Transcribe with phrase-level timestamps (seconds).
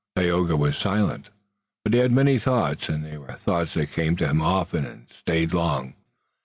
[0.15, 1.29] Tayoga was silent
[1.83, 5.05] but he had many thoughts, and they were thoughts that came to him often and
[5.19, 5.93] stayed long.